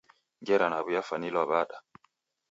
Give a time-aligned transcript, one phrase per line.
[0.41, 1.77] Ngera naw'iafwanilwa wada?